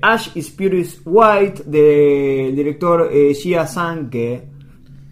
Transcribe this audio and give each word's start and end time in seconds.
Ash 0.00 0.30
is 0.34 0.50
Pure 0.50 0.78
is 0.78 1.00
White 1.04 1.64
del 1.66 2.54
director 2.54 3.10
eh, 3.12 3.34
Jia 3.34 3.66
Sanke. 3.66 4.34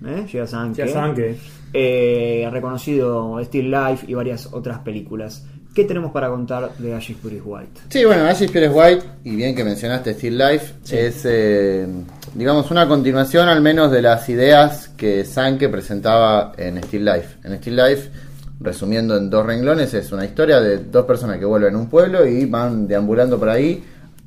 ¿eh? 0.06 0.24
Jia 0.26 0.46
Sanke. 0.46 1.36
Eh, 1.72 2.48
reconocido 2.50 3.38
Still 3.44 3.70
Life 3.70 4.06
y 4.08 4.14
varias 4.14 4.48
otras 4.52 4.80
películas. 4.80 5.44
¿Qué 5.74 5.84
tenemos 5.84 6.10
para 6.10 6.28
contar 6.28 6.76
de 6.78 6.94
Ash 6.94 7.10
is 7.10 7.16
Pure 7.18 7.36
is 7.36 7.42
White? 7.44 7.80
Sí, 7.90 8.04
bueno, 8.04 8.24
Ashes 8.24 8.50
Pure 8.50 8.68
White, 8.68 9.04
y 9.22 9.36
bien 9.36 9.54
que 9.54 9.62
mencionaste 9.62 10.14
Still 10.14 10.36
Life, 10.36 10.74
es, 10.90 11.22
eh, 11.24 11.86
digamos, 12.34 12.68
una 12.72 12.88
continuación 12.88 13.48
al 13.48 13.60
menos 13.62 13.92
de 13.92 14.02
las 14.02 14.28
ideas 14.28 14.88
que 14.88 15.24
Sanke 15.24 15.68
presentaba 15.68 16.52
en 16.56 16.82
Still 16.82 17.04
Life. 17.04 17.36
En 17.44 17.56
Still 17.58 17.76
Life, 17.76 18.10
resumiendo 18.58 19.16
en 19.16 19.30
dos 19.30 19.46
renglones, 19.46 19.94
es 19.94 20.10
una 20.10 20.24
historia 20.24 20.60
de 20.60 20.78
dos 20.78 21.06
personas 21.06 21.38
que 21.38 21.44
vuelven 21.44 21.76
a 21.76 21.78
un 21.78 21.88
pueblo 21.88 22.26
y 22.26 22.46
van 22.46 22.88
deambulando 22.88 23.38
por 23.38 23.48
ahí 23.48 23.80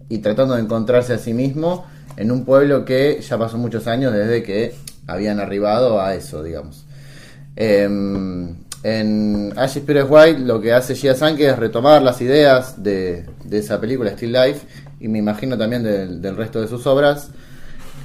y 0.09 0.19
tratando 0.19 0.55
de 0.55 0.61
encontrarse 0.61 1.13
a 1.13 1.17
sí 1.17 1.33
mismo 1.33 1.85
en 2.17 2.31
un 2.31 2.45
pueblo 2.45 2.85
que 2.85 3.19
ya 3.27 3.37
pasó 3.37 3.57
muchos 3.57 3.87
años 3.87 4.13
desde 4.13 4.43
que 4.43 4.75
habían 5.07 5.39
arribado 5.39 5.99
a 6.01 6.13
eso, 6.15 6.43
digamos. 6.43 6.85
Eh, 7.55 7.83
en 8.85 9.53
Ashes 9.55 9.83
Pure 9.83 10.03
White 10.03 10.39
lo 10.39 10.59
que 10.59 10.73
hace 10.73 10.93
Gia 10.95 11.15
Sanke 11.15 11.47
es 11.47 11.57
retomar 11.57 12.01
las 12.01 12.19
ideas 12.21 12.83
de, 12.83 13.25
de 13.45 13.57
esa 13.59 13.79
película 13.79 14.11
Still 14.11 14.33
Life 14.33 14.65
y 14.99 15.07
me 15.07 15.19
imagino 15.19 15.57
también 15.57 15.83
del, 15.83 16.21
del 16.21 16.35
resto 16.35 16.59
de 16.59 16.67
sus 16.67 16.85
obras 16.85 17.29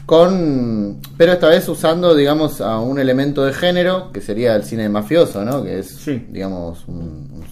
con 0.06 1.00
pero 1.16 1.32
esta 1.32 1.48
vez 1.48 1.68
usando 1.68 2.14
digamos 2.14 2.60
a 2.60 2.78
un 2.78 2.98
elemento 2.98 3.44
de 3.44 3.52
género 3.52 4.12
que 4.12 4.20
sería 4.20 4.54
el 4.54 4.62
cine 4.64 4.88
mafioso 4.88 5.44
no 5.44 5.62
que 5.64 5.80
es 5.80 5.88
Sí. 5.88 6.24
digamos 6.30 6.86
un- 6.86 6.96
un- 7.34 7.44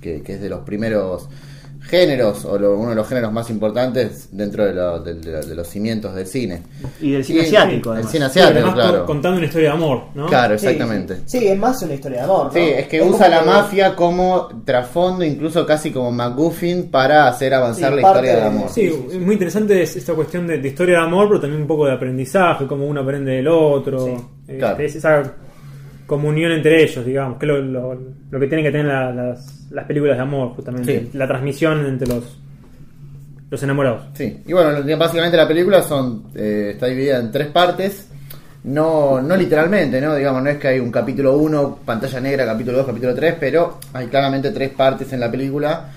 que, 0.00 0.22
que 0.22 0.34
es 0.34 0.40
de 0.40 0.48
los 0.48 0.60
primeros 0.60 1.28
géneros 1.90 2.44
o 2.44 2.56
lo- 2.58 2.76
uno 2.78 2.90
de 2.90 2.94
los 2.96 3.06
géneros 3.08 3.32
más 3.32 3.50
importantes 3.50 4.28
dentro 4.32 4.64
de, 4.64 4.72
lo- 4.72 5.00
de- 5.00 5.14
de- 5.14 5.40
de 5.42 5.54
los 5.54 5.66
cimientos 5.68 6.14
del 6.14 6.26
cine 6.26 6.62
Y 7.00 7.10
del 7.12 7.24
cine 7.24 7.40
Y- 7.40 7.46
asiático, 7.46 7.90
el 7.90 7.96
además. 7.96 8.12
cine 8.12 8.24
Sí, 8.26 8.30
asiático 8.30 8.58
además 8.58 8.74
claro 8.74 8.96
con- 8.98 9.06
contando 9.06 9.36
una 9.38 9.46
historia 9.46 9.68
de 9.70 9.74
amor, 9.74 10.02
¿no? 10.14 10.26
claro 10.26 10.54
exactamente 10.54 11.16
Sí, 11.26 11.38
Sí, 11.40 11.48
es 11.48 11.58
más 11.58 11.82
una 11.82 11.94
historia 11.94 12.18
de 12.18 12.24
amor. 12.24 12.46
¿no? 12.46 12.52
Sí, 12.52 12.60
es 12.60 12.86
que 12.88 12.98
como 13.00 13.10
usa 13.16 13.28
la 13.28 13.40
que- 13.40 13.46
mafia 13.46 13.96
como 13.96 14.48
trasfondo, 14.64 15.24
incluso 15.24 15.66
casi 15.66 15.90
como 15.90 16.12
MacGuffin, 16.12 16.90
para 16.90 17.26
hacer 17.28 17.52
avanzar 17.52 17.90
Sí, 17.94 18.00
la 18.00 18.08
historia 18.08 18.34
de 18.36 18.40
de- 18.40 18.46
amor. 18.46 18.68
Sí, 18.70 18.86
es 19.12 19.20
muy 19.20 19.32
interesante 19.34 19.82
es 19.82 19.96
esta 19.96 20.14
cuestión 20.14 20.46
de, 20.46 20.58
de 20.58 20.68
historia 20.68 20.98
de 20.98 21.04
amor, 21.04 21.28
pero 21.28 21.40
también 21.40 21.60
un 21.62 21.68
poco 21.68 21.86
de 21.86 21.92
aprendizaje, 21.94 22.66
cómo 22.66 22.86
uno 22.86 23.00
aprende 23.00 23.32
del 23.32 23.48
otro. 23.48 24.04
Sí, 24.06 24.12
Eh, 24.48 24.58
claro. 24.58 24.82
Es 24.82 24.94
esa 24.96 25.22
comunión 26.10 26.50
entre 26.52 26.82
ellos, 26.82 27.04
digamos, 27.06 27.38
que 27.38 27.46
es 27.46 27.52
lo, 27.52 27.60
lo- 27.62 27.94
lo 28.30 28.40
que 28.40 28.46
tienen 28.48 28.64
que 28.64 28.72
tener 28.72 28.86
la- 28.86 29.12
las, 29.12 29.68
las 29.70 29.86
películas 29.86 30.16
de 30.16 30.22
amor, 30.22 30.48
justamente. 30.56 31.00
Sí. 31.02 31.10
La 31.16 31.28
transmisión 31.28 31.86
entre 31.86 32.08
los, 32.08 32.38
los 33.50 33.62
enamorados. 33.62 34.02
Sí, 34.14 34.42
y 34.46 34.52
bueno, 34.52 34.70
básicamente 34.98 35.36
la 35.36 35.46
película 35.48 35.82
son 35.82 36.24
eh, 36.34 36.70
está 36.72 36.86
dividida 36.86 37.18
en 37.20 37.30
tres 37.30 37.46
partes. 37.48 38.08
No, 38.64 39.22
no 39.22 39.36
literalmente, 39.36 40.00
¿no? 40.00 40.14
Digamos, 40.16 40.42
no 40.42 40.50
es 40.50 40.58
que 40.58 40.68
hay 40.68 40.80
un 40.80 40.90
capítulo 40.90 41.36
1, 41.38 41.78
pantalla 41.84 42.20
negra, 42.20 42.44
capítulo 42.44 42.78
2, 42.78 42.86
capítulo 42.88 43.14
3, 43.14 43.36
pero 43.40 43.78
hay 43.94 44.06
claramente 44.08 44.50
tres 44.50 44.70
partes 44.70 45.10
en 45.14 45.20
la 45.20 45.30
película, 45.30 45.90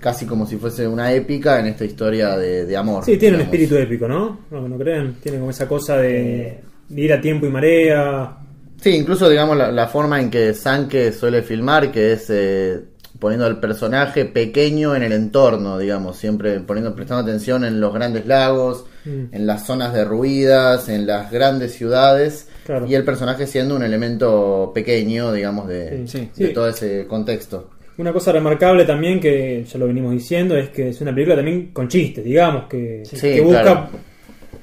casi 0.00 0.24
como 0.24 0.46
si 0.46 0.56
fuese 0.56 0.88
una 0.88 1.12
épica 1.12 1.60
en 1.60 1.66
esta 1.66 1.84
historia 1.84 2.36
de, 2.38 2.64
de 2.64 2.76
amor. 2.76 3.04
Sí, 3.04 3.18
tiene 3.18 3.36
un 3.36 3.42
espíritu 3.42 3.76
épico, 3.76 4.08
¿no? 4.08 4.38
¿No, 4.50 4.66
no 4.66 4.78
creen? 4.78 5.16
Tiene 5.22 5.38
como 5.38 5.50
esa 5.50 5.68
cosa 5.68 5.98
de, 5.98 6.60
de 6.88 7.00
ir 7.02 7.12
a 7.12 7.20
tiempo 7.20 7.44
y 7.46 7.50
marea. 7.50 8.36
Sí, 8.80 8.90
incluso 8.90 9.28
digamos 9.28 9.56
la, 9.56 9.70
la 9.72 9.86
forma 9.88 10.20
en 10.20 10.30
que 10.30 10.52
Sanke 10.54 11.12
suele 11.12 11.42
filmar, 11.42 11.90
que 11.90 12.12
es 12.12 12.26
eh, 12.30 12.80
poniendo 13.18 13.46
al 13.46 13.58
personaje 13.58 14.26
pequeño 14.26 14.94
en 14.94 15.02
el 15.02 15.12
entorno, 15.12 15.78
digamos, 15.78 16.16
siempre 16.18 16.60
poniendo, 16.60 16.94
prestando 16.94 17.22
atención 17.22 17.64
en 17.64 17.80
los 17.80 17.92
grandes 17.94 18.26
lagos, 18.26 18.84
Mm. 19.06 19.32
en 19.32 19.46
las 19.46 19.64
zonas 19.64 19.94
derruidas, 19.94 20.88
en 20.88 21.06
las 21.06 21.30
grandes 21.30 21.72
ciudades, 21.76 22.48
Claro. 22.66 22.86
y 22.88 22.94
el 22.96 23.04
personaje 23.04 23.46
siendo 23.46 23.76
un 23.76 23.84
elemento 23.84 24.72
pequeño, 24.74 25.32
digamos, 25.32 25.68
de, 25.68 26.08
Sí, 26.08 26.28
de 26.36 26.48
sí. 26.48 26.52
todo 26.52 26.68
ese 26.68 27.06
contexto. 27.06 27.70
Una 27.98 28.12
cosa 28.12 28.32
remarcable 28.32 28.84
también, 28.84 29.20
que 29.20 29.64
ya 29.64 29.78
lo 29.78 29.86
venimos 29.86 30.10
diciendo, 30.10 30.56
es 30.56 30.70
que 30.70 30.88
es 30.88 31.00
una 31.00 31.12
película 31.14 31.36
también 31.36 31.68
con 31.72 31.86
chistes, 31.86 32.24
digamos, 32.24 32.64
que, 32.68 33.04
busca... 33.44 33.62
claro. 33.62 33.88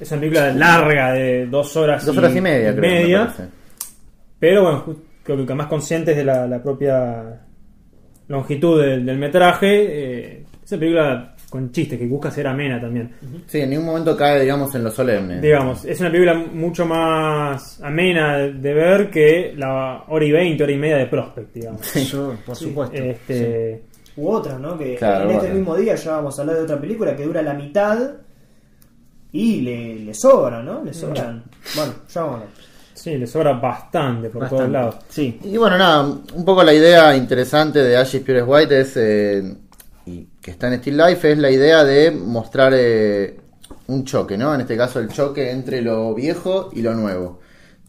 Es 0.02 0.12
una 0.12 0.20
película 0.20 0.54
larga 0.54 1.14
de 1.14 1.46
dos 1.48 1.76
horas, 1.78 2.06
Dos 2.06 2.18
horas 2.18 2.36
y 2.36 2.42
media, 2.42 2.76
creo. 2.76 2.82
me 2.82 3.00
media. 3.02 3.34
Pero 4.44 4.62
bueno, 4.62 4.84
creo 5.24 5.46
que 5.46 5.54
más 5.54 5.68
conscientes 5.68 6.18
de 6.18 6.26
la, 6.26 6.46
la 6.46 6.62
propia 6.62 7.46
longitud 8.28 8.82
del, 8.82 9.06
del 9.06 9.18
metraje, 9.18 9.68
eh, 9.70 10.46
es 10.62 10.72
una 10.74 10.80
película 10.82 11.36
con 11.50 11.72
chistes 11.72 11.98
que 11.98 12.06
busca 12.08 12.30
ser 12.30 12.48
amena 12.48 12.82
también. 12.82 13.10
Sí, 13.48 13.62
en 13.62 13.70
ningún 13.70 13.86
momento 13.86 14.18
cae, 14.18 14.42
digamos, 14.42 14.76
en 14.76 14.84
lo 14.84 14.92
solemne. 14.92 15.40
Digamos, 15.40 15.86
es 15.86 15.98
una 16.02 16.12
película 16.12 16.34
mucho 16.34 16.86
más 16.86 17.82
amena 17.82 18.40
de, 18.40 18.74
ver 18.74 19.10
que 19.10 19.54
la 19.56 20.04
hora 20.10 20.26
y 20.26 20.32
veinte, 20.34 20.64
hora 20.64 20.74
y 20.74 20.78
media 20.78 20.98
de 20.98 21.06
Prospect, 21.06 21.54
digamos. 21.54 22.12
Yo, 22.12 22.36
por 22.46 22.58
supuesto. 22.58 22.98
Este, 22.98 23.86
U 24.18 24.28
otra, 24.28 24.60
¿no? 24.60 24.78
Que 24.78 24.96
Claro, 24.96 25.30
en 25.30 25.38
este 25.38 25.54
mismo 25.54 25.74
día 25.78 25.96
ya 25.96 26.18
vamos 26.18 26.38
a 26.38 26.42
hablar 26.42 26.58
de 26.58 26.64
otra 26.64 26.82
película 26.82 27.16
que 27.16 27.24
dura 27.24 27.42
la 27.42 27.54
mitad 27.54 27.98
y 29.32 29.62
le, 29.62 30.00
le 30.00 30.14
sobra, 30.14 30.62
¿no? 30.62 30.84
Le 30.84 30.94
sobran. 30.94 31.46
Bueno, 31.78 31.94
ya 32.10 32.24
vamos 32.24 32.36
a 32.36 32.40
ver. 32.42 32.73
Sí, 33.04 33.18
le 33.18 33.28
sobra 33.28 33.54
bastante 33.54 34.30
por 34.30 34.48
todos 34.50 34.70
lados. 34.70 34.96
Sí. 35.10 35.40
Y 35.44 35.58
bueno, 35.58 35.78
nada, 35.78 36.02
un 36.04 36.46
poco 36.46 36.64
la 36.64 36.74
idea 36.74 37.16
interesante 37.16 37.80
de 37.84 37.98
Ashes 37.98 38.22
Pure 38.22 38.44
White 38.44 38.80
es, 38.82 38.94
eh, 38.98 39.56
y 40.06 40.28
que 40.42 40.52
está 40.52 40.68
en 40.68 40.76
Still 40.80 40.98
Life, 40.98 41.32
es 41.32 41.38
la 41.38 41.52
idea 41.52 41.84
de 41.84 42.12
mostrar 42.12 42.74
eh, 42.76 43.38
un 43.88 44.06
choque, 44.06 44.38
¿no? 44.38 44.54
En 44.56 44.62
este 44.62 44.78
caso 44.78 45.00
el 45.00 45.10
choque 45.10 45.52
entre 45.52 45.82
lo 45.82 46.14
viejo 46.14 46.70
y 46.74 46.82
lo 46.82 46.94
nuevo. 46.94 47.40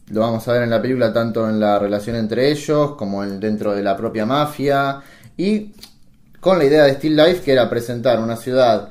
Lo 0.09 0.21
vamos 0.21 0.47
a 0.47 0.53
ver 0.53 0.63
en 0.63 0.69
la 0.69 0.81
película 0.81 1.11
tanto 1.11 1.49
en 1.49 1.59
la 1.59 1.79
relación 1.79 2.15
entre 2.17 2.51
ellos 2.51 2.91
como 2.95 3.23
en- 3.23 3.39
dentro 3.39 3.73
de 3.73 3.81
la 3.81 3.95
propia 3.97 4.25
mafia 4.25 5.01
y 5.37 5.71
con 6.39 6.59
la 6.59 6.65
idea 6.65 6.83
de 6.83 6.93
Still 6.93 7.15
Life 7.15 7.41
que 7.43 7.53
era 7.53 7.67
presentar 7.69 8.19
una 8.19 8.35
ciudad 8.35 8.89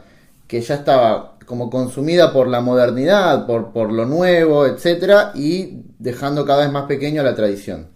que 0.48 0.60
ya 0.60 0.74
estaba 0.74 1.33
como 1.44 1.70
consumida 1.70 2.32
por 2.32 2.48
la 2.48 2.60
modernidad, 2.60 3.46
por, 3.46 3.72
por 3.72 3.92
lo 3.92 4.06
nuevo, 4.06 4.66
etcétera, 4.66 5.32
y 5.34 5.82
dejando 5.98 6.44
cada 6.44 6.62
vez 6.62 6.72
más 6.72 6.84
pequeño 6.86 7.22
la 7.22 7.34
tradición. 7.34 7.88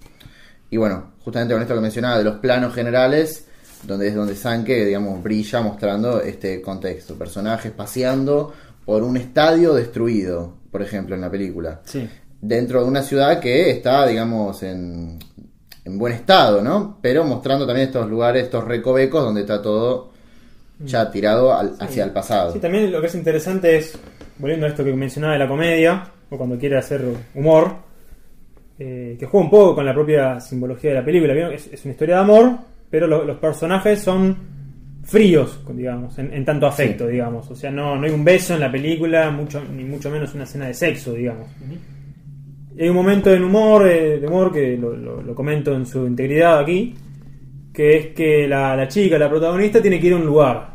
Y 0.71 0.77
bueno, 0.77 1.13
justamente 1.25 1.55
con 1.55 1.63
esto 1.63 1.75
que 1.75 1.81
mencionaba 1.81 2.19
de 2.19 2.25
los 2.25 2.37
planos 2.37 2.75
generales, 2.75 3.47
donde 3.83 4.09
es 4.09 4.15
donde 4.15 4.35
Sanke, 4.35 4.85
digamos, 4.85 5.23
brilla 5.23 5.61
mostrando 5.61 6.21
este 6.21 6.61
contexto. 6.61 7.15
Personajes 7.15 7.73
paseando 7.73 8.53
por 8.85 9.03
un 9.03 9.17
estadio 9.17 9.75
destruido, 9.75 10.55
por 10.71 10.83
ejemplo, 10.83 11.15
en 11.15 11.21
la 11.21 11.31
película. 11.31 11.81
Sí. 11.85 12.09
Dentro 12.41 12.83
de 12.83 12.89
una 12.89 13.03
ciudad 13.03 13.41
que 13.41 13.71
está, 13.71 14.07
digamos, 14.07 14.63
en, 14.63 15.19
en 15.85 15.99
buen 15.99 16.13
estado, 16.13 16.63
¿no? 16.63 16.99
Pero 17.01 17.25
mostrando 17.25 17.67
también 17.67 17.89
estos 17.89 18.09
lugares, 18.09 18.45
estos 18.45 18.65
recovecos 18.65 19.25
donde 19.25 19.43
está 19.43 19.63
todo 19.63 20.11
ya 20.81 21.11
tirado 21.11 21.55
al- 21.55 21.75
hacia 21.81 22.05
el 22.05 22.11
pasado. 22.13 22.53
Sí, 22.53 22.59
también 22.61 22.91
lo 22.93 23.01
que 23.01 23.07
es 23.09 23.15
interesante 23.15 23.77
es, 23.77 23.99
volviendo 24.39 24.67
a 24.67 24.69
esto 24.69 24.85
que 24.85 24.93
mencionaba 24.95 25.33
de 25.35 25.39
la 25.41 25.49
comedia, 25.49 26.05
o 26.31 26.37
cuando 26.37 26.59
quiere 26.59 26.77
hacer 26.79 27.03
humor, 27.35 27.73
eh, 28.79 29.17
que 29.19 29.27
juega 29.27 29.45
un 29.45 29.51
poco 29.51 29.75
con 29.75 29.85
la 29.87 29.93
propia 29.95 30.39
simbología 30.41 30.91
de 30.91 30.97
la 30.97 31.05
película. 31.05 31.35
Es, 31.53 31.67
es 31.73 31.85
una 31.85 31.93
historia 31.93 32.17
de 32.17 32.21
amor, 32.23 32.53
pero 32.91 33.07
lo- 33.07 33.25
los 33.25 33.39
personajes 33.39 34.01
son 34.01 34.37
fríos, 35.05 35.61
digamos, 35.75 36.19
en, 36.19 36.33
en 36.35 36.45
tanto 36.45 36.67
afecto, 36.67 37.07
digamos. 37.07 37.51
O 37.51 37.57
sea, 37.57 37.71
no, 37.71 37.97
no 37.97 38.07
hay 38.07 38.13
un 38.13 38.25
beso 38.25 38.55
en 38.55 38.61
la 38.61 38.71
película, 38.71 39.31
mucho, 39.31 39.63
ni 39.65 39.83
mucho 39.85 40.11
menos 40.11 40.35
una 40.35 40.45
escena 40.45 40.67
de 40.67 40.75
sexo, 40.75 41.13
digamos. 41.15 41.49
Y 42.77 42.83
hay 42.83 42.89
un 42.91 42.95
momento 42.97 43.33
en 43.33 43.43
humor, 43.43 43.89
eh, 43.89 44.21
de 44.21 44.27
humor, 44.29 44.53
que 44.53 44.77
lo, 44.77 44.95
lo- 44.95 45.23
lo 45.23 45.35
comento 45.35 45.75
en 45.75 45.85
su 45.87 46.07
integridad 46.07 46.61
aquí, 46.61 46.95
que 47.79 47.97
es 47.97 48.07
que 48.09 48.49
la, 48.49 48.75
la 48.75 48.89
chica, 48.89 49.17
la 49.19 49.31
protagonista, 49.31 49.81
tiene 49.81 50.01
que 50.01 50.09
ir 50.09 50.15
a 50.15 50.17
un 50.17 50.27
lugar 50.27 50.75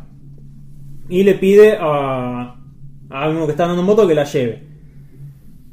y 1.06 1.22
le 1.22 1.34
pide 1.34 1.76
a, 1.78 2.56
a 3.10 3.28
uno 3.28 3.44
que 3.44 3.50
está 3.50 3.64
andando 3.64 3.82
en 3.82 3.86
moto 3.86 4.08
que 4.08 4.14
la 4.14 4.24
lleve. 4.24 4.62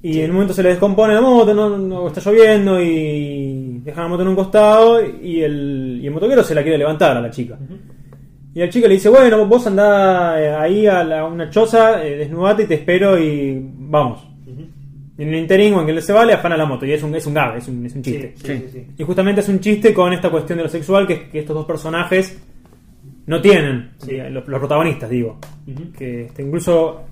Y 0.04 0.20
en 0.20 0.30
un 0.32 0.36
momento 0.36 0.54
se 0.54 0.62
le 0.62 0.70
descompone 0.70 1.14
la 1.14 1.22
moto, 1.22 1.54
no, 1.54 1.78
no- 1.78 2.08
está 2.08 2.20
lloviendo 2.30 2.82
y 2.82 3.80
deja 3.82 4.02
la 4.02 4.08
moto 4.10 4.24
en 4.24 4.28
un 4.28 4.36
costado 4.36 5.00
y 5.06 5.40
el, 5.42 6.00
y 6.04 6.06
el 6.08 6.12
motoquero 6.14 6.44
se 6.44 6.54
la 6.54 6.64
quiere 6.64 6.78
levantar 6.78 7.16
a 7.16 7.22
la 7.22 7.30
chica. 7.30 7.58
Y 8.54 8.60
la 8.60 8.68
chica 8.68 8.90
le 8.90 8.96
dice, 8.96 9.08
bueno, 9.08 9.46
vos 9.46 9.66
andá 9.68 10.38
eh, 10.38 10.50
ahí 10.54 10.86
a, 10.86 11.02
la- 11.06 11.22
a 11.22 11.26
una 11.28 11.50
choza, 11.50 12.06
eh, 12.06 12.18
desnudate 12.18 12.64
y 12.64 12.68
te 12.68 12.74
espero 12.74 13.18
y 13.18 13.58
vamos. 13.64 14.28
Y 15.22 15.24
en 15.24 15.36
el 15.36 15.42
interín, 15.42 15.76
en 15.76 15.86
que 15.86 15.92
él 15.92 16.02
se 16.02 16.14
va, 16.14 16.26
le 16.26 16.34
afana 16.34 16.58
la 16.58 16.66
moto 16.66 16.84
y 16.84 16.94
es 16.94 17.04
un, 17.04 17.14
es 17.14 17.28
un 17.28 17.36
gag, 17.36 17.56
es 17.56 17.68
un, 17.68 17.86
es 17.86 17.94
un 17.94 18.02
chiste. 18.02 18.34
Sí, 18.38 18.48
sí, 18.48 18.70
sí. 18.74 18.88
Y 18.98 19.04
justamente 19.04 19.42
es 19.42 19.50
un 19.50 19.60
chiste 19.60 19.94
con 19.94 20.12
esta 20.14 20.32
cuestión 20.32 20.58
de 20.58 20.64
lo 20.64 20.70
sexual 20.70 21.06
que, 21.06 21.30
que 21.30 21.42
estos 21.42 21.56
dos 21.56 21.68
personajes 21.68 22.42
no 23.28 23.40
tienen, 23.40 23.92
sí, 24.00 24.18
los, 24.18 24.48
los 24.48 24.60
protagonistas, 24.60 25.12
digo. 25.12 25.38
Que 25.96 26.24
este, 26.24 26.42
incluso 26.42 27.04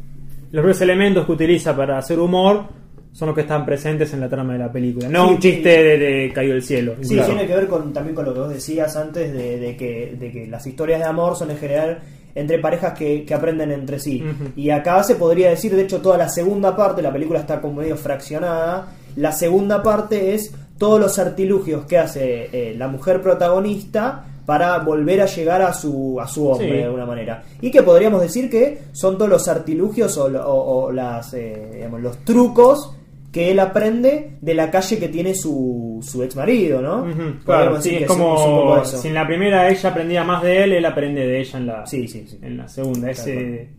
los 0.51 0.59
propios 0.59 0.81
elementos 0.81 1.23
que 1.23 1.31
utiliza 1.33 1.77
para 1.77 1.99
hacer 1.99 2.17
humor 2.17 2.63
son 3.11 3.27
los 3.27 3.35
que 3.35 3.41
están 3.41 3.63
presentes 3.63 4.11
en 4.11 4.21
la 4.21 4.27
trama 4.27 4.53
de 4.53 4.59
la 4.59 4.71
película. 4.71 5.07
No 5.07 5.27
Sí, 5.27 5.33
un 5.35 5.39
chiste 5.39 5.69
de, 5.69 5.97
de 5.99 6.33
caído 6.33 6.53
del 6.53 6.63
cielo. 6.63 6.95
Sí, 7.01 7.15
tiene 7.15 7.45
que 7.45 7.53
ver 7.53 7.67
con, 7.67 7.93
también 7.93 8.15
con 8.15 8.25
lo 8.25 8.33
que 8.33 8.39
vos 8.39 8.49
decías 8.49 8.97
antes 8.97 9.31
de, 9.31 9.59
de 9.59 9.77
que, 9.77 10.15
de 10.19 10.31
que 10.31 10.47
las 10.47 10.65
historias 10.65 10.99
de 11.01 11.05
amor 11.05 11.35
son 11.35 11.51
en 11.51 11.57
general 11.57 11.99
entre 12.35 12.59
parejas 12.59 12.93
que, 12.97 13.25
que 13.25 13.33
aprenden 13.33 13.71
entre 13.71 13.99
sí. 13.99 14.23
Y 14.55 14.69
acá 14.69 15.03
se 15.03 15.15
podría 15.15 15.49
decir, 15.49 15.75
de 15.75 15.83
hecho, 15.83 16.01
toda 16.01 16.17
la 16.17 16.29
segunda 16.29 16.75
parte, 16.75 17.01
la 17.01 17.11
película 17.11 17.39
está 17.39 17.59
como 17.61 17.81
medio 17.81 17.95
fraccionada. 17.97 18.87
La 19.15 19.31
segunda 19.31 19.81
parte 19.83 20.33
es 20.35 20.53
todos 20.77 20.99
los 20.99 21.19
artilugios 21.19 21.85
que 21.85 21.97
hace 21.97 22.49
eh, 22.51 22.75
la 22.77 22.87
mujer 22.87 23.21
protagonista 23.21 24.25
para 24.45 24.79
volver 24.79 25.21
a 25.21 25.25
llegar 25.25 25.61
a 25.61 25.73
su, 25.73 26.19
a 26.19 26.27
su 26.27 26.47
hombre 26.47 26.67
Sí. 26.67 26.73
de 26.77 26.83
alguna 26.85 27.05
manera. 27.05 27.43
Y 27.61 27.69
que 27.69 27.83
podríamos 27.83 28.21
decir 28.21 28.49
que 28.49 28.79
son 28.93 29.17
todos 29.17 29.29
los 29.29 29.47
artilugios 29.47 30.17
o- 30.17 30.25
o 30.25 30.91
las, 30.91 31.33
eh, 31.33 31.71
digamos, 31.75 32.01
los 32.01 32.17
trucos 32.25 32.95
que 33.31 33.51
él 33.51 33.59
aprende 33.59 34.37
de 34.41 34.53
la 34.53 34.71
calle 34.71 34.97
que 34.97 35.07
tiene 35.07 35.35
su, 35.35 35.99
su 36.01 36.23
ex 36.23 36.35
marido, 36.35 36.81
¿no? 36.81 37.05
Claro, 37.45 37.79
sí, 37.81 37.89
que 37.91 38.01
es 38.01 38.07
como 38.07 38.31
un 38.31 38.65
poco 38.67 38.81
eso. 38.81 39.01
si 39.01 39.09
en 39.09 39.13
la 39.13 39.27
primera 39.27 39.69
ella 39.69 39.89
aprendía 39.89 40.23
más 40.23 40.41
de 40.41 40.63
él, 40.63 40.73
él 40.73 40.85
aprende 40.85 41.25
de 41.27 41.39
ella 41.39 41.59
en 41.59 41.67
la, 41.67 41.85
Sí, 41.85 42.07
sí, 42.07 42.25
sí. 42.27 42.39
en 42.41 42.57
la 42.57 42.67
segunda. 42.67 43.11
Es 43.11 43.25
eh, 43.27 43.69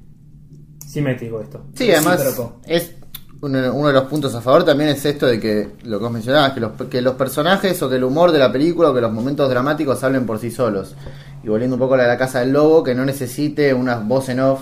simétrico 0.86 1.40
esto. 1.40 1.66
Sí, 1.74 1.90
además 1.90 2.20
es 2.66 2.94
uno, 3.42 3.74
uno 3.74 3.88
de 3.88 3.94
los 3.94 4.04
puntos 4.04 4.34
a 4.34 4.40
favor 4.40 4.64
también 4.64 4.90
es 4.90 5.04
esto 5.04 5.26
de 5.26 5.40
que 5.40 5.68
lo 5.84 5.98
que 5.98 6.04
vos 6.04 6.12
mencionabas, 6.12 6.52
que 6.52 6.60
los, 6.60 6.72
que 6.88 7.00
los 7.00 7.14
personajes 7.14 7.82
o 7.82 7.88
que 7.88 7.96
el 7.96 8.04
humor 8.04 8.32
de 8.32 8.38
la 8.38 8.52
película 8.52 8.90
o 8.90 8.94
que 8.94 9.00
los 9.00 9.12
momentos 9.12 9.48
dramáticos 9.48 10.02
hablen 10.04 10.26
por 10.26 10.38
sí 10.38 10.50
solos. 10.50 10.94
Y 11.42 11.48
volviendo 11.48 11.76
un 11.76 11.80
poco 11.80 11.94
a 11.94 11.96
la, 11.96 12.02
de 12.04 12.08
la 12.10 12.18
casa 12.18 12.40
del 12.40 12.52
lobo, 12.52 12.84
que 12.84 12.94
no 12.94 13.04
necesite 13.04 13.72
una 13.72 13.96
voz 13.96 14.28
en 14.28 14.40
off 14.40 14.60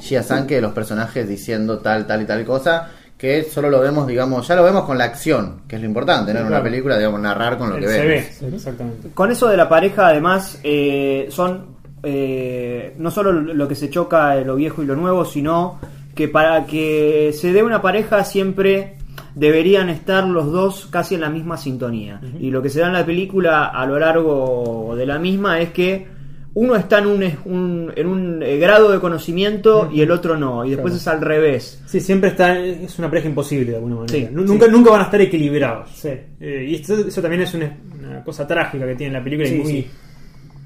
Shia-san 0.00 0.46
de 0.46 0.60
los 0.60 0.72
personajes 0.72 1.28
diciendo 1.28 1.78
tal, 1.78 2.06
tal 2.06 2.22
y 2.22 2.26
tal 2.26 2.44
cosa, 2.44 2.90
que 3.16 3.44
solo 3.44 3.70
lo 3.70 3.80
vemos, 3.80 4.06
digamos, 4.06 4.46
ya 4.46 4.56
lo 4.56 4.64
vemos 4.64 4.84
con 4.84 4.98
la 4.98 5.04
acción, 5.04 5.62
que 5.68 5.76
es 5.76 5.82
lo 5.82 5.86
importante, 5.86 6.34
¿no? 6.34 6.40
En 6.40 6.46
una 6.46 6.62
película, 6.62 6.98
digamos, 6.98 7.20
narrar 7.20 7.56
con 7.56 7.70
lo 7.70 7.76
que 7.76 7.88
se 7.88 8.06
ve, 8.06 8.28
exactamente. 8.54 9.10
Con 9.14 9.30
eso 9.30 9.48
de 9.48 9.56
la 9.56 9.68
pareja, 9.68 10.08
además, 10.08 10.58
eh, 10.62 11.28
son 11.30 11.74
eh, 12.06 12.94
no 12.98 13.10
solo 13.10 13.32
lo 13.32 13.66
que 13.66 13.74
se 13.74 13.88
choca 13.88 14.34
de 14.34 14.44
lo 14.44 14.56
viejo 14.56 14.82
y 14.82 14.86
lo 14.86 14.94
nuevo, 14.94 15.24
sino 15.24 15.78
que 16.14 16.28
para 16.28 16.66
que 16.66 17.32
se 17.34 17.52
dé 17.52 17.62
una 17.62 17.80
pareja 17.80 18.24
siempre 18.24 18.96
deberían 19.34 19.88
estar 19.88 20.24
los 20.24 20.52
dos 20.52 20.86
casi 20.90 21.14
en 21.14 21.22
la 21.22 21.30
misma 21.30 21.56
sintonía. 21.56 22.20
Y 22.38 22.50
lo 22.50 22.62
que 22.62 22.68
se 22.68 22.80
da 22.80 22.88
en 22.88 22.92
la 22.92 23.06
película 23.06 23.66
a 23.66 23.86
lo 23.86 23.98
largo 23.98 24.94
de 24.96 25.06
la 25.06 25.18
misma 25.18 25.60
es 25.60 25.70
que 25.70 26.06
uno 26.54 26.76
está 26.76 26.98
en 27.00 27.06
un, 27.06 27.22
un- 27.46 27.92
en 27.96 28.06
un 28.06 28.42
eh, 28.42 28.58
grado 28.58 28.92
de 28.92 29.00
conocimiento 29.00 29.90
y 29.92 30.02
el 30.02 30.10
otro 30.12 30.36
no, 30.36 30.64
y 30.64 30.70
después 30.70 30.92
Claro. 30.94 31.00
es 31.00 31.08
al 31.08 31.20
revés. 31.20 31.82
Sí, 31.86 32.00
siempre 32.00 32.30
está, 32.30 32.58
es 32.58 32.96
una 32.98 33.08
pareja 33.08 33.28
imposible 33.28 33.70
de 33.72 33.76
alguna 33.76 33.96
manera. 33.96 34.12
Sí, 34.12 34.28
Nu- 34.30 34.42
sí. 34.42 34.48
nunca, 34.52 34.68
nunca 34.68 34.90
van 34.92 35.00
a 35.00 35.04
estar 35.04 35.20
equilibrados. 35.20 35.90
Sí. 35.90 36.10
Eh, 36.40 36.66
y 36.68 36.74
esto- 36.76 36.94
eso 37.08 37.20
también 37.20 37.42
es 37.42 37.52
una, 37.54 37.76
una 37.98 38.22
cosa 38.24 38.46
trágica 38.46 38.86
que 38.86 38.94
tiene 38.94 39.12
la 39.14 39.24
película 39.24 39.48
y 39.48 39.58
muy, 39.58 39.86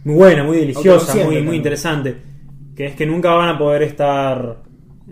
muy 0.05 0.14
buena, 0.14 0.44
muy 0.44 0.58
deliciosa, 0.58 1.14
muy, 1.14 1.25
muy 1.25 1.35
también. 1.37 1.55
interesante. 1.55 2.14
Que 2.76 2.87
es 2.87 2.94
que 2.94 3.06
nunca 3.06 3.31
van 3.32 3.49
a 3.49 3.58
poder 3.58 3.82
estar 3.82 4.58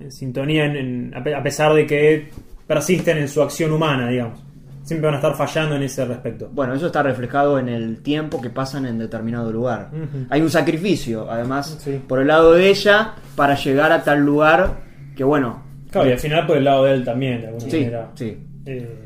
en 0.01 0.13
sintonía 0.13 0.67
en- 0.67 0.77
en- 0.77 1.15
a 1.35 1.43
pesar 1.43 1.73
de 1.75 1.87
que 1.87 2.29
persisten 2.67 3.17
en 3.19 3.29
su 3.29 3.41
acción 3.43 3.73
humana, 3.73 4.09
digamos. 4.11 4.43
Siempre 4.87 5.07
van 5.07 5.15
a 5.15 5.19
estar 5.19 5.35
fallando 5.35 5.75
en 5.75 5.83
ese 5.83 6.05
respecto. 6.05 6.49
Bueno, 6.53 6.73
eso 6.75 6.87
está 6.87 7.03
reflejado 7.03 7.59
en 7.59 7.69
el 7.69 8.03
tiempo 8.03 8.41
que 8.41 8.51
pasan 8.51 8.87
en 8.87 8.99
determinado 8.99 9.51
lugar. 9.53 9.91
Hay 10.31 10.41
un 10.41 10.49
sacrificio, 10.51 11.29
además, 11.31 11.77
Sí. 11.81 12.01
por 12.07 12.21
el 12.21 12.29
lado 12.29 12.53
de 12.53 12.69
ella, 12.71 13.15
para 13.35 13.57
llegar 13.57 13.91
a 13.91 14.05
tal 14.05 14.21
lugar 14.25 14.77
que, 15.17 15.25
bueno, 15.25 15.63
Claro, 15.91 16.09
y 16.09 16.13
al 16.13 16.19
final 16.21 16.47
por 16.47 16.57
el 16.57 16.65
lado 16.65 16.85
de 16.85 16.95
él 16.95 17.05
también, 17.05 17.41
de 17.41 17.47
alguna 17.49 17.69
sí, 17.71 17.77
manera. 17.81 18.11
sí. 18.15 18.39
Eh, 18.65 19.03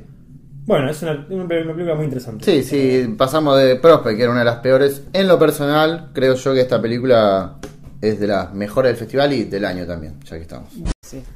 bueno, 0.66 0.90
es 0.90 1.02
una 1.02 1.48
película 1.48 1.94
muy 1.94 2.04
interesante. 2.04 2.44
Sí, 2.44 2.62
sí, 2.62 3.14
pasamos 3.16 3.58
de 3.58 3.76
Prospect, 3.76 4.16
que 4.16 4.22
era 4.22 4.30
una 4.32 4.40
de 4.40 4.46
las 4.46 4.56
peores. 4.56 5.04
En 5.14 5.26
lo 5.28 5.38
personal, 5.38 6.10
creo 6.12 6.34
yo 6.34 6.52
que 6.54 6.60
esta 6.60 6.80
película 6.80 7.56
es 8.00 8.18
de 8.18 8.26
las 8.26 8.52
mejores 8.54 8.90
del 8.90 8.98
festival 8.98 9.32
y 9.32 9.44
del 9.44 9.64
año 9.64 9.86
también, 9.86 10.18
ya 10.24 10.36
que 10.36 10.42
estamos. 10.42 10.70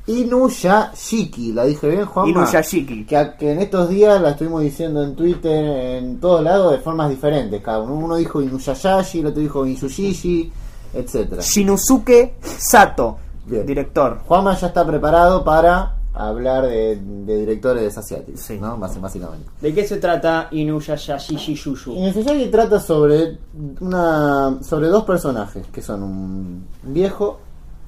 Inuyashiki, 0.07 1.53
la 1.53 1.65
dije 1.65 1.89
bien, 1.89 2.07
Juan. 2.07 2.29
Inuyashiki. 2.29 3.05
Que, 3.05 3.33
que 3.39 3.53
en 3.53 3.59
estos 3.61 3.89
días 3.89 4.21
la 4.21 4.31
estuvimos 4.31 4.63
diciendo 4.63 5.03
en 5.03 5.15
Twitter, 5.15 5.65
en 5.99 6.21
todos 6.21 6.43
lados, 6.43 6.73
de 6.73 6.79
formas 6.79 7.11
diferentes. 7.11 7.61
Cada 7.63 7.81
uno, 7.81 7.95
uno 7.95 8.17
dijo 8.17 8.41
Inuyashashi, 8.41 9.21
el 9.21 9.27
otro 9.27 9.41
dijo 9.43 9.67
Inuyashishi, 9.67 10.53
etcétera. 10.95 11.43
Shinosuke 11.43 12.35
Sato, 12.41 13.19
Bien. 13.47 13.67
director. 13.67 14.21
Juanma 14.27 14.57
ya 14.57 14.69
está 14.69 14.87
preparado 14.87 15.45
para 15.45 15.97
hablar 16.15 16.67
de, 16.67 16.97
de 16.97 17.37
directores 17.39 17.97
asiáticos, 17.99 18.41
Sí. 18.41 18.59
¿no? 18.61 18.79
Bás- 18.79 19.01
Básicamente. 19.01 19.49
¿De 19.61 19.75
qué 19.75 19.85
se 19.87 19.97
trata 19.97 20.49
Inuyashashishiyushu? 20.51 21.93
Inuyashiki 21.93 22.51
trata 22.51 22.79
sobre 22.81 23.39
una 23.81 24.59
sobre 24.63 24.89
dos 24.89 25.05
personajes 25.05 25.67
que 25.73 25.83
son 25.83 26.03
un 26.03 26.67
viejo 26.85 27.39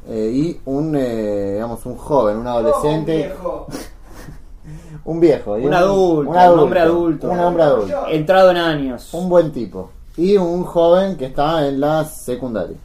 eh, 0.08 0.30
y 0.34 0.60
un 0.64 0.94
eh, 0.96 1.52
digamos 1.54 1.84
un 1.86 1.96
joven, 1.96 2.36
un 2.38 2.46
adolescente, 2.46 3.32
un 5.04 5.20
viejo, 5.20 5.58
y 5.58 5.66
Un 5.66 5.74
adulto, 5.74 6.30
un 6.30 6.36
hombre 6.58 6.80
adulto. 6.80 7.30
un 7.30 7.38
hombre 7.40 7.62
adulto, 7.62 8.06
Entrado 8.08 8.50
en 8.50 8.56
años. 8.56 9.12
un 9.14 9.28
buen 9.28 9.52
tipo 9.52 9.90
y 10.16 10.36
un 10.36 10.64
joven 10.64 11.16
que 11.16 11.26
está 11.26 11.66
en 11.68 11.78
la 11.80 12.04
secundaria. 12.04 12.76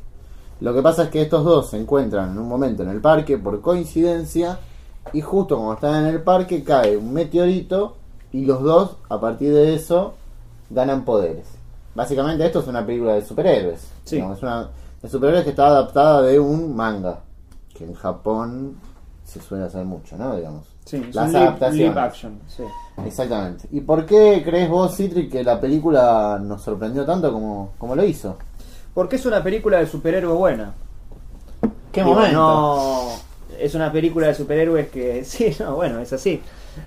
Lo 0.60 0.74
que 0.76 0.82
pasa 0.84 1.04
es 1.06 1.10
que 1.10 1.22
estos 1.24 1.44
dos 1.44 1.70
se 1.72 1.78
encuentran 1.80 2.32
en 2.32 2.38
un 2.38 2.48
momento 2.48 2.84
en 2.84 2.90
el 2.90 3.02
parque 3.02 3.38
por 3.40 3.62
coincidencia 3.62 4.60
y 5.14 5.22
justo 5.22 5.58
como 5.58 5.74
están 5.74 6.06
en 6.06 6.14
el 6.14 6.22
parque 6.22 6.64
cae 6.64 6.96
un 6.98 7.14
meteorito 7.14 7.96
y 8.32 8.46
los 8.46 8.62
dos 8.62 8.98
a 9.10 9.20
partir 9.20 9.54
de 9.54 9.76
eso 9.76 10.14
ganan 10.70 11.04
poderes. 11.04 11.48
Básicamente 11.96 12.46
esto 12.46 12.60
es 12.60 12.68
una 12.68 12.86
película 12.86 13.14
de 13.16 13.26
superhéroes. 13.26 13.88
Sí. 14.06 14.16
digamos, 14.16 14.38
es 14.38 14.44
una 14.44 14.70
de 15.02 15.10
superhéroes 15.10 15.44
que 15.44 15.50
está 15.52 15.68
adaptada 15.68 16.22
de 16.22 16.40
un 16.40 16.76
manga 16.76 17.20
que 17.74 17.84
en 17.86 17.94
Japón 17.94 18.78
se 19.26 19.42
suele 19.42 19.66
hacer 19.66 19.84
mucho, 19.86 20.18
¿no? 20.18 20.36
Digamos. 20.36 20.66
Sí, 20.86 20.98
es 21.08 21.16
Las 21.16 21.28
un 21.28 21.34
live- 21.34 21.44
adaptaciones. 21.48 21.90
live 21.90 22.00
action. 22.02 22.40
sí. 22.48 22.64
Exactamente. 23.06 23.68
¿Y 23.72 23.82
por 23.82 24.06
qué 24.06 24.42
crees 24.46 24.70
vos, 24.70 24.96
Citric, 24.96 25.32
que 25.32 25.44
la 25.44 25.60
película 25.60 26.40
nos 26.42 26.62
sorprendió 26.62 27.04
tanto 27.06 27.32
como, 27.34 27.72
como 27.78 27.96
lo 27.96 28.04
hizo? 28.04 28.36
Porque 28.94 29.16
es 29.16 29.26
una 29.26 29.42
película 29.42 29.80
de 29.80 29.88
superhéroe 29.88 30.34
buena. 30.34 30.74
¿Qué 31.92 32.04
Digo, 32.04 32.14
momento? 32.16 32.38
No, 32.38 33.08
es 33.62 33.76
una 33.76 33.92
película 33.92 34.28
de 34.28 34.36
superhéroes 34.36 34.90
que, 34.90 35.24
sí, 35.26 35.56
no, 35.60 35.76
bueno, 35.76 36.00
es 36.00 36.12
así. 36.14 36.42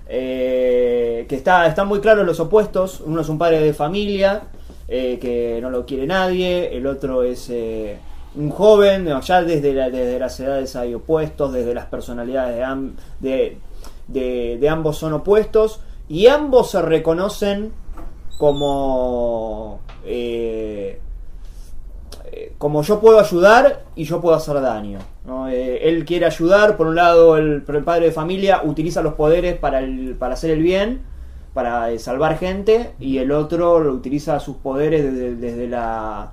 Eh, 0.07 1.25
que 1.29 1.35
está, 1.35 1.67
están 1.67 1.87
muy 1.87 1.99
claros 1.99 2.25
los 2.25 2.39
opuestos. 2.39 3.01
Uno 3.01 3.21
es 3.21 3.29
un 3.29 3.37
padre 3.37 3.59
de 3.59 3.73
familia 3.73 4.43
eh, 4.87 5.17
que 5.19 5.59
no 5.61 5.69
lo 5.69 5.85
quiere 5.85 6.07
nadie. 6.07 6.75
El 6.75 6.87
otro 6.87 7.23
es 7.23 7.49
eh, 7.49 7.97
un 8.35 8.49
joven. 8.49 9.07
Ya 9.21 9.43
desde, 9.43 9.73
desde 9.73 10.19
las 10.19 10.39
edades 10.39 10.75
hay 10.75 10.93
opuestos, 10.93 11.53
desde 11.53 11.73
las 11.73 11.85
personalidades 11.85 12.65
de, 13.19 13.57
de, 14.07 14.69
ambos 14.69 14.97
son 14.97 15.13
opuestos. 15.13 15.79
Y 16.07 16.27
ambos 16.27 16.71
se 16.71 16.81
reconocen 16.81 17.71
como... 18.37 19.79
como 22.65 22.81
yo 22.81 22.99
puedo 22.99 23.19
ayudar 23.19 23.83
y 23.95 24.05
yo 24.05 24.19
puedo 24.19 24.35
hacer 24.35 24.59
daño. 24.59 24.97
¿no? 25.23 25.47
Eh, 25.49 25.87
él 25.87 26.03
quiere 26.03 26.25
ayudar, 26.25 26.77
por 26.77 26.87
un 26.87 26.95
lado 26.95 27.37
el, 27.37 27.63
el 27.67 27.83
padre 27.83 28.07
de 28.07 28.11
familia 28.11 28.61
utiliza 28.63 29.03
los 29.03 29.13
poderes 29.13 29.55
para, 29.55 29.77
el- 29.81 30.15
para 30.17 30.33
hacer 30.33 30.49
el 30.49 30.63
bien, 30.63 31.01
para 31.53 31.91
eh, 31.91 31.99
salvar 31.99 32.39
gente, 32.39 32.93
y 32.99 33.19
el 33.19 33.31
otro 33.31 33.79
lo 33.79 33.91
utiliza 33.93 34.39
sus 34.39 34.55
poderes 34.57 35.03
desde, 35.03 35.35
desde 35.35 35.67
la... 35.67 36.31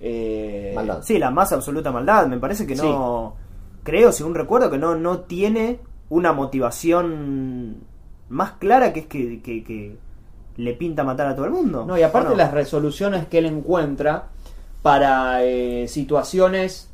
eh, 0.00 0.70
Maldad. 0.76 1.02
Sí, 1.02 1.18
la 1.18 1.32
más 1.32 1.52
absoluta 1.52 1.90
maldad. 1.90 2.28
Me 2.28 2.38
parece 2.38 2.64
que 2.64 2.76
no. 2.76 3.34
Creo, 3.82 4.12
según 4.12 4.36
recuerdo, 4.36 4.70
que 4.70 4.78
no, 4.78 4.94
no 4.94 5.18
tiene 5.22 5.80
una 6.10 6.32
motivación 6.32 7.78
más 8.28 8.52
clara 8.52 8.92
que 8.92 9.00
es 9.00 9.06
que, 9.06 9.42
que- 9.42 9.64
que 9.64 9.96
le 10.58 10.74
pinta 10.74 11.02
matar 11.02 11.26
a 11.26 11.34
todo 11.34 11.46
el 11.46 11.50
mundo. 11.50 11.84
No, 11.84 11.98
y 11.98 12.02
aparte 12.02 12.28
las 12.36 12.52
resoluciones 12.52 13.26
que 13.26 13.38
él 13.38 13.46
encuentra 13.46 14.26
para 14.82 15.44
eh, 15.44 15.86
situaciones 15.88 16.88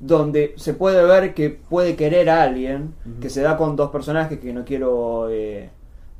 donde 0.00 0.54
se 0.56 0.74
puede 0.74 1.02
ver 1.04 1.34
que 1.34 1.50
puede 1.50 1.96
querer 1.96 2.30
a 2.30 2.42
alguien, 2.42 2.94
que 3.20 3.30
se 3.30 3.42
da 3.42 3.56
con 3.56 3.74
dos 3.76 3.90
personajes 3.90 4.38
que 4.38 4.52
no 4.52 4.64
quiero 4.64 5.28
eh, 5.30 5.70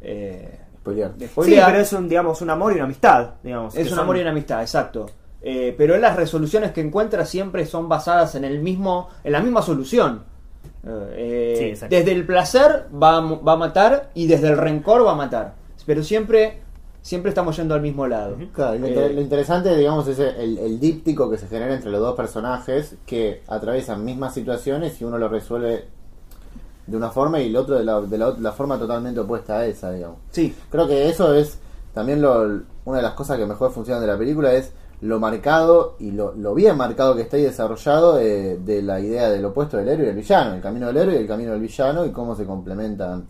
eh, 0.00 0.58
Spoilear. 0.80 1.12
Sí, 1.18 1.28
pero 1.66 1.78
es 1.82 1.92
un, 1.92 2.08
digamos, 2.08 2.40
un 2.40 2.50
amor 2.50 2.72
y 2.72 2.76
una 2.76 2.84
amistad, 2.84 3.30
digamos. 3.42 3.74
Es 3.74 3.82
que 3.84 3.88
un 3.90 3.96
son- 3.96 3.98
amor 4.04 4.16
y 4.16 4.20
una 4.22 4.30
amistad, 4.30 4.62
exacto. 4.62 5.10
Eh, 5.42 5.74
pero 5.78 5.96
las 5.98 6.16
resoluciones 6.16 6.72
que 6.72 6.80
encuentra 6.80 7.24
siempre 7.24 7.66
son 7.66 7.88
basadas 7.88 8.34
en 8.34 8.44
el 8.44 8.58
mismo, 8.60 9.08
en 9.22 9.32
la 9.32 9.40
misma 9.40 9.62
solución. 9.62 10.22
Eh, 10.86 11.74
Sí, 11.78 11.86
desde 11.88 12.12
el 12.12 12.24
placer 12.24 12.86
va 13.00 13.16
a, 13.18 13.20
va 13.20 13.52
a 13.52 13.56
matar 13.56 14.10
y 14.14 14.26
desde 14.26 14.48
el 14.48 14.56
rencor 14.56 15.04
va 15.06 15.12
a 15.12 15.16
matar. 15.16 15.54
Pero 15.86 16.02
siempre, 16.02 16.60
siempre 17.08 17.30
estamos 17.30 17.56
yendo 17.56 17.74
al 17.74 17.80
mismo 17.80 18.06
lado. 18.06 18.36
Claro, 18.52 18.76
y 18.76 18.78
lo, 18.80 18.86
Eh, 18.86 18.90
inter- 18.90 19.14
lo 19.14 19.20
interesante, 19.22 19.74
digamos, 19.76 20.06
es 20.08 20.18
el, 20.18 20.58
el 20.58 20.78
díptico 20.78 21.30
que 21.30 21.38
se 21.38 21.46
genera 21.48 21.74
entre 21.74 21.90
los 21.90 22.00
dos 22.00 22.14
personajes 22.14 22.96
que 23.06 23.42
atraviesan 23.48 24.04
mismas 24.04 24.34
situaciones 24.34 25.00
y 25.00 25.04
uno 25.04 25.16
lo 25.18 25.28
resuelve 25.28 25.86
de 26.86 26.96
una 26.96 27.10
forma 27.10 27.40
y 27.40 27.46
el 27.48 27.56
otro 27.56 27.76
de 27.78 27.84
la, 27.84 28.00
de 28.00 28.18
la, 28.18 28.34
la 28.38 28.52
forma 28.52 28.78
totalmente 28.78 29.20
opuesta 29.20 29.58
a 29.58 29.66
esa, 29.66 29.90
digamos. 29.90 30.18
sí, 30.30 30.54
Creo 30.70 30.86
que 30.86 31.08
eso 31.08 31.34
es 31.34 31.58
también 31.94 32.20
lo, 32.20 32.42
una 32.84 32.96
de 32.98 33.02
las 33.02 33.12
cosas 33.14 33.38
que 33.38 33.46
mejor 33.46 33.72
funcionan 33.72 34.00
de 34.02 34.06
la 34.06 34.18
película 34.18 34.52
es 34.52 34.72
lo 35.00 35.18
marcado 35.20 35.96
y 35.98 36.10
lo, 36.10 36.34
lo 36.34 36.54
bien 36.54 36.76
marcado 36.76 37.14
que 37.14 37.22
está 37.22 37.36
ahí 37.36 37.44
desarrollado 37.44 38.18
eh, 38.18 38.58
de 38.64 38.82
la 38.82 39.00
idea 39.00 39.30
del 39.30 39.44
opuesto 39.44 39.76
del 39.76 39.88
héroe 39.88 40.06
y 40.06 40.08
el 40.10 40.16
villano, 40.16 40.54
el 40.54 40.60
camino 40.60 40.88
del 40.88 40.96
héroe 40.98 41.14
y 41.14 41.18
el 41.18 41.26
camino 41.26 41.52
del 41.52 41.60
villano 41.60 42.04
y 42.04 42.10
cómo 42.10 42.34
se 42.34 42.44
complementan 42.44 43.26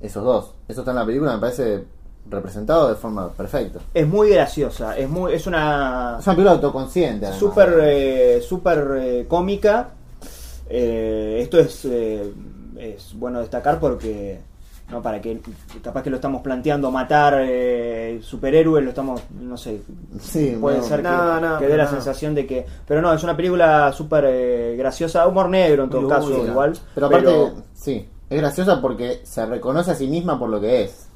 esos 0.00 0.24
dos. 0.24 0.54
Eso 0.66 0.80
está 0.80 0.90
en 0.92 0.96
la 0.96 1.06
película, 1.06 1.34
me 1.34 1.40
parece 1.40 1.84
representado 2.28 2.88
de 2.88 2.94
forma 2.94 3.28
perfecta. 3.32 3.80
Es 3.94 4.06
muy 4.06 4.30
graciosa, 4.30 4.96
es 4.96 5.08
muy 5.08 5.32
es 5.34 5.46
una 5.46 6.16
Es 6.18 6.26
una 6.26 6.36
película 6.36 6.52
autoconsciente. 6.52 7.32
súper 7.32 7.78
eh, 7.82 8.40
súper 8.42 8.98
eh, 9.00 9.24
cómica. 9.28 9.90
Eh, 10.68 11.40
esto 11.42 11.58
es, 11.58 11.84
eh, 11.84 12.32
es 12.78 13.12
bueno 13.18 13.40
destacar 13.40 13.80
porque 13.80 14.38
no 14.90 15.00
para 15.02 15.20
que 15.20 15.40
capaz 15.82 16.02
que 16.02 16.10
lo 16.10 16.16
estamos 16.16 16.42
planteando 16.42 16.90
matar 16.90 17.38
eh, 17.40 18.20
superhéroes, 18.22 18.82
lo 18.84 18.90
estamos 18.90 19.20
no 19.40 19.56
sé, 19.56 19.82
Sí, 20.20 20.56
puede 20.60 20.78
no, 20.78 20.82
ser 20.84 21.02
que, 21.02 21.08
no, 21.08 21.40
no, 21.40 21.58
que 21.58 21.66
dé 21.68 21.76
la 21.76 21.84
no. 21.84 21.90
sensación 21.90 22.34
de 22.34 22.46
que 22.46 22.66
pero 22.86 23.00
no, 23.02 23.12
es 23.12 23.22
una 23.22 23.36
película 23.36 23.92
súper 23.92 24.24
eh, 24.28 24.74
graciosa, 24.76 25.26
humor 25.28 25.48
negro 25.48 25.84
en 25.84 25.90
todo 25.90 26.08
caso 26.08 26.44
igual, 26.46 26.76
Pero 26.94 27.06
aparte, 27.06 27.52
sí, 27.74 28.08
es 28.28 28.38
graciosa 28.40 28.80
porque 28.80 29.20
se 29.24 29.46
reconoce 29.46 29.92
a 29.92 29.94
sí 29.94 30.08
misma 30.08 30.38
por 30.38 30.48
lo 30.48 30.60
que 30.60 30.82
es. 30.84 31.06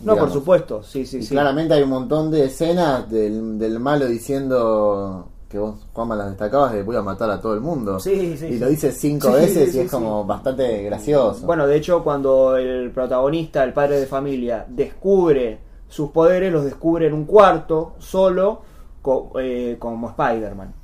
No, 0.00 0.16
por 0.16 0.30
supuesto, 0.30 0.82
sí, 0.82 1.04
sí, 1.06 1.18
Y 1.18 1.22
sí. 1.22 1.30
claramente 1.30 1.74
hay 1.74 1.82
un 1.82 1.90
montón 1.90 2.30
de 2.30 2.44
escenas 2.46 3.10
del, 3.10 3.58
del 3.58 3.80
malo 3.80 4.06
diciendo 4.06 5.28
que 5.48 5.58
vos, 5.58 5.76
Juanma, 5.94 6.14
las 6.14 6.28
destacabas 6.28 6.72
de 6.74 6.82
voy 6.82 6.96
a 6.96 7.02
matar 7.02 7.30
a 7.30 7.40
todo 7.40 7.54
el 7.54 7.60
mundo. 7.60 7.98
Sí, 8.00 8.36
sí, 8.36 8.46
y 8.46 8.52
sí. 8.52 8.58
lo 8.58 8.68
dice 8.68 8.92
cinco 8.92 9.28
Sí, 9.28 9.34
veces 9.34 9.70
sí, 9.72 9.78
y 9.78 9.80
es 9.80 9.86
sí. 9.86 9.90
como 9.96 10.24
bastante 10.24 10.82
gracioso. 10.82 11.46
Bueno, 11.46 11.66
de 11.66 11.76
hecho, 11.76 12.04
cuando 12.04 12.56
el 12.56 12.90
protagonista, 12.90 13.64
el 13.64 13.72
padre 13.72 13.98
de 14.00 14.06
familia, 14.06 14.66
descubre 14.68 15.58
sus 15.88 16.10
poderes, 16.10 16.52
los 16.52 16.64
descubre 16.64 17.06
en 17.06 17.14
un 17.14 17.24
cuarto, 17.24 17.94
solo, 17.98 18.60
co- 19.00 19.32
eh, 19.40 19.76
como 19.78 20.10
Spider-Man. 20.10 20.74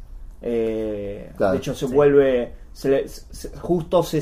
Eh, 0.41 1.31
Claro, 1.37 1.53
de 1.53 1.59
hecho, 1.59 1.75
se 1.75 1.87
sí. 1.87 1.95
vuelve. 1.95 2.55
se 2.73 2.89
le- 2.89 3.07
se- 3.09 3.57
justo 3.59 4.03
se, 4.03 4.21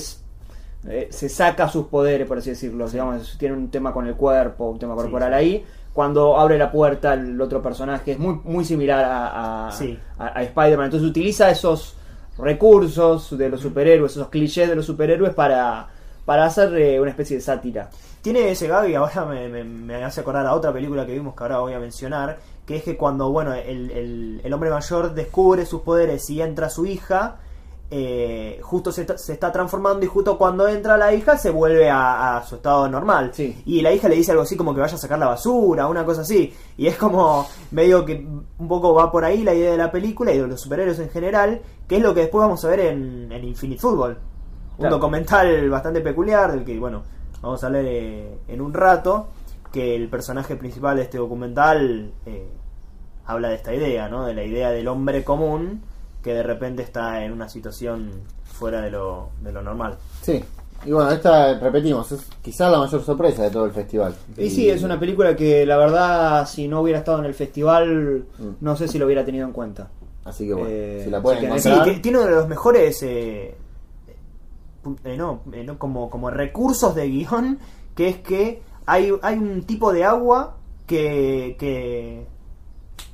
eh, 0.88 1.08
se 1.10 1.28
saca 1.28 1.68
sus 1.68 1.86
poderes, 1.86 2.26
por 2.26 2.38
así 2.38 2.50
decirlo. 2.50 2.88
Digamos, 2.88 3.36
tiene 3.38 3.54
un 3.54 3.70
tema 3.70 3.92
con 3.92 4.06
el 4.06 4.14
cuerpo, 4.14 4.70
un 4.70 4.78
tema 4.78 4.94
corporal 4.94 5.32
ahí. 5.34 5.64
Cuando 5.92 6.38
abre 6.40 6.56
la 6.58 6.72
puerta, 6.72 7.14
el 7.14 7.38
otro 7.40 7.62
personaje 7.62 8.12
es 8.12 8.18
muy, 8.18 8.40
muy 8.44 8.64
similar 8.64 9.04
a, 9.04 9.66
a, 9.68 9.72
Sí. 9.72 9.98
a- 10.18 10.38
a 10.38 10.42
Spider-Man. 10.42 10.86
Entonces 10.86 11.08
utiliza 11.08 11.50
esos 11.50 11.96
recursos 12.38 13.36
de 13.36 13.48
los 13.48 13.60
superhéroes, 13.60 14.12
esos 14.12 14.28
clichés 14.28 14.68
de 14.68 14.74
los 14.76 14.86
superhéroes 14.86 15.34
para, 15.34 15.88
para 16.24 16.44
hacer 16.46 16.74
eh, 16.76 17.00
una 17.00 17.10
especie 17.10 17.36
de 17.36 17.42
sátira. 17.42 17.90
Tiene 18.22 18.50
ese 18.50 18.68
gag 18.68 18.88
y 18.88 18.94
ahora 18.94 19.24
me, 19.24 19.48
me- 19.48 19.64
me 19.64 20.04
hace 20.04 20.20
acordar 20.20 20.46
a 20.46 20.54
otra 20.54 20.72
película 20.72 21.04
que 21.06 21.12
vimos 21.12 21.34
que 21.34 21.42
ahora 21.42 21.58
voy 21.58 21.72
a 21.74 21.78
mencionar, 21.80 22.38
que 22.66 22.76
es 22.76 22.82
que 22.84 22.96
cuando 22.96 23.30
bueno 23.30 23.52
el, 23.52 23.90
el- 23.90 24.40
el 24.44 24.52
hombre 24.52 24.70
mayor 24.70 25.14
descubre 25.14 25.66
sus 25.66 25.82
poderes 25.82 26.28
y 26.30 26.40
entra 26.40 26.68
su 26.70 26.86
hija, 26.86 27.36
eh, 27.94 28.58
justo 28.62 28.90
se, 28.90 29.02
está- 29.02 29.18
se 29.18 29.34
está 29.34 29.52
transformando 29.52 30.02
y 30.02 30.08
justo 30.08 30.38
cuando 30.38 30.66
entra 30.66 30.96
la 30.96 31.12
hija 31.12 31.36
se 31.36 31.50
vuelve 31.50 31.90
a, 31.90 32.38
a 32.38 32.42
su 32.42 32.54
estado 32.54 32.88
normal. 32.88 33.32
Sí. 33.34 33.62
Y 33.66 33.82
la 33.82 33.92
hija 33.92 34.08
le 34.08 34.14
dice 34.16 34.30
algo 34.30 34.44
así 34.44 34.56
como 34.56 34.74
que 34.74 34.80
vaya 34.80 34.94
a 34.94 34.98
sacar 34.98 35.18
la 35.18 35.26
basura, 35.26 35.86
una 35.86 36.02
cosa 36.06 36.22
así. 36.22 36.54
Y 36.78 36.86
es 36.86 36.96
como 36.96 37.46
medio 37.70 38.04
que 38.06 38.14
un 38.58 38.66
poco 38.68 38.94
va 38.94 39.12
por 39.12 39.26
ahí 39.26 39.42
la 39.42 39.52
idea 39.52 39.72
de 39.72 39.76
la 39.76 39.92
película 39.92 40.32
y 40.32 40.38
de 40.38 40.46
los 40.46 40.58
superhéroes 40.58 40.98
en 41.00 41.10
general, 41.10 41.60
que 41.86 41.96
es 41.96 42.02
lo 42.02 42.14
que 42.14 42.20
después 42.20 42.42
vamos 42.42 42.64
a 42.64 42.68
ver 42.68 42.80
en, 42.80 43.30
en 43.30 43.44
Infinite 43.44 43.80
Football. 43.80 44.12
Un 44.12 44.76
Claro. 44.78 44.96
documental 44.96 45.68
bastante 45.68 46.00
peculiar 46.00 46.50
del 46.50 46.64
que, 46.64 46.78
bueno, 46.78 47.02
vamos 47.42 47.62
a 47.62 47.66
hablar 47.66 47.84
eh, 47.84 48.38
en 48.48 48.60
un 48.62 48.72
rato, 48.72 49.28
que 49.70 49.94
el 49.94 50.08
personaje 50.08 50.56
principal 50.56 50.96
de 50.96 51.02
este 51.02 51.18
documental 51.18 52.10
eh, 52.24 52.48
habla 53.26 53.50
de 53.50 53.56
esta 53.56 53.74
idea, 53.74 54.08
¿no? 54.08 54.24
De 54.24 54.32
la 54.32 54.44
idea 54.44 54.70
del 54.70 54.88
hombre 54.88 55.22
común 55.24 55.82
que 56.22 56.34
de 56.34 56.42
repente 56.42 56.82
está 56.82 57.24
en 57.24 57.32
una 57.32 57.48
situación 57.48 58.10
fuera 58.44 58.80
de 58.80 58.90
lo, 58.90 59.30
de 59.42 59.52
lo 59.52 59.62
normal. 59.62 59.96
Sí. 60.22 60.42
Y 60.84 60.90
bueno, 60.90 61.10
esta, 61.12 61.58
repetimos, 61.60 62.10
es 62.10 62.22
quizás 62.42 62.70
la 62.72 62.78
mayor 62.78 63.02
sorpresa 63.04 63.44
de 63.44 63.50
todo 63.50 63.64
el 63.66 63.70
festival. 63.72 64.14
Y 64.36 64.50
sí, 64.50 64.68
es 64.68 64.82
una 64.82 64.98
película 64.98 65.36
que 65.36 65.64
la 65.64 65.76
verdad, 65.76 66.46
si 66.46 66.66
no 66.66 66.80
hubiera 66.80 66.98
estado 66.98 67.20
en 67.20 67.26
el 67.26 67.34
festival, 67.34 68.24
Mm. 68.38 68.48
no 68.60 68.76
sé 68.76 68.88
si 68.88 68.98
lo 68.98 69.06
hubiera 69.06 69.24
tenido 69.24 69.46
en 69.46 69.52
cuenta. 69.52 69.88
Así 70.24 70.46
que 70.46 70.54
bueno, 70.54 70.68
Eh, 70.70 71.02
si 71.04 71.10
la 71.10 71.20
pueden 71.22 71.60
Sí, 71.60 71.70
tiene 72.02 72.18
uno 72.18 72.26
de 72.28 72.34
los 72.34 72.48
mejores, 72.48 73.00
eh, 73.04 73.54
pu- 74.84 74.96
eh, 75.04 75.16
no, 75.16 75.42
eh, 75.52 75.62
no, 75.64 75.78
como, 75.78 76.10
como 76.10 76.30
recursos 76.30 76.94
de 76.96 77.08
guion, 77.08 77.58
que 77.94 78.08
es 78.08 78.16
que 78.18 78.62
hay, 78.86 79.12
hay 79.22 79.38
un 79.38 79.62
tipo 79.62 79.92
de 79.92 80.04
agua 80.04 80.56
que... 80.86 81.56
que 81.58 82.26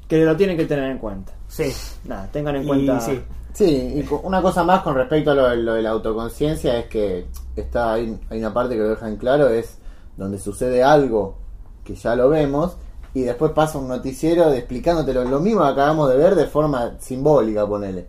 Que 0.09 0.25
lo 0.25 0.37
tienen 0.39 0.57
que 0.57 0.65
tener 0.65 0.91
en 0.91 0.99
cuenta. 0.99 1.33
Sí, 1.49 1.73
Nada, 2.05 2.29
tengan 2.33 2.57
en 2.57 2.65
y 2.65 2.67
cuenta. 2.67 3.01
sí. 3.01 3.21
Sí, 3.55 3.65
y 3.65 4.09
una 4.23 4.41
cosa 4.41 4.63
más 4.63 4.83
con 4.83 4.95
respecto 4.95 5.33
a 5.33 5.35
lo, 5.35 5.53
lo 5.57 5.75
de 5.75 5.83
la 5.83 5.91
autoconciencia 5.91 6.79
es 6.79 6.87
que 6.87 7.27
está 7.57 7.95
hay, 7.95 8.17
hay 8.31 8.39
una 8.39 8.55
parte 8.55 8.75
que 8.77 8.83
lo 8.83 8.91
dejan 8.91 9.17
claro, 9.17 9.49
es 9.49 9.79
donde 10.17 10.39
sucede 10.39 10.85
algo 10.85 11.37
que 11.83 11.97
ya 11.97 12.15
lo 12.15 12.29
vemos 12.29 12.77
y 13.15 13.23
después 13.23 13.51
pasa 13.53 13.79
un 13.79 13.89
noticiero 13.89 14.51
de 14.51 14.59
explicándote 14.59 15.13
lo, 15.13 15.41
mismo 15.41 15.63
que 15.63 15.69
acabamos 15.69 16.09
de 16.11 16.17
ver 16.19 16.35
de 16.37 16.47
forma 16.47 16.93
simbólica, 17.01 17.67
ponele. 17.67 18.07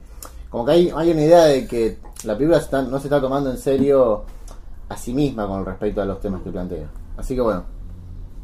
Como 0.50 0.66
que 0.66 0.72
hay, 0.74 0.92
hay 0.96 1.12
una 1.12 1.22
idea 1.22 1.46
de 1.46 1.66
que 1.68 1.98
la 2.26 2.36
película 2.36 2.60
se 2.60 2.66
está- 2.66 2.82
no 2.84 3.00
se 3.00 3.08
está 3.08 3.20
tomando 3.22 3.50
en 3.50 3.58
serio 3.58 4.26
a 4.90 4.98
sí 4.98 5.14
misma 5.14 5.48
con 5.48 5.66
respecto 5.66 6.02
a 6.02 6.06
los 6.06 6.20
temas 6.20 6.42
que 6.44 6.52
plantea. 6.52 6.88
Así 7.18 7.34
que 7.34 7.42
bueno, 7.42 7.64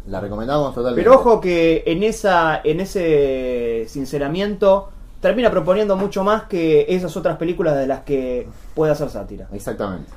la 0.07 0.19
recomendamos 0.19 0.73
totalmente. 0.73 1.01
Pero 1.01 1.15
ojo 1.15 1.41
que 1.41 1.83
en 1.85 2.03
esa 2.03 2.61
en 2.63 2.79
ese 2.79 3.85
sinceramiento 3.87 4.89
termina 5.19 5.49
proponiendo 5.49 5.95
mucho 5.95 6.23
más 6.23 6.43
que 6.43 6.85
esas 6.89 7.15
otras 7.17 7.37
películas 7.37 7.75
de 7.75 7.87
las 7.87 8.01
que 8.01 8.47
puede 8.75 8.91
hacer 8.91 9.09
sátira. 9.09 9.47
Exactamente. 9.51 10.11